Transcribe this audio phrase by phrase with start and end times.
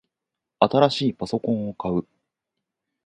[0.59, 2.07] 新しいパソコンを買う